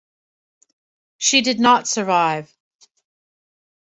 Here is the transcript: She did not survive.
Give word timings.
She 1.19 1.41
did 1.41 1.59
not 1.59 1.87
survive. 1.87 2.51